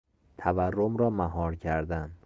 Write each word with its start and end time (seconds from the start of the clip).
تورم 0.37 0.97
را 0.97 1.09
مهار 1.09 1.55
کردن 1.55 2.15